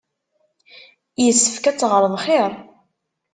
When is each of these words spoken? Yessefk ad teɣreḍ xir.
Yessefk 1.23 1.65
ad 1.69 1.77
teɣreḍ 1.77 2.15
xir. 2.25 2.51